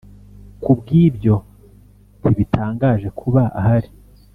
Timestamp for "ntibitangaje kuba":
2.19-3.41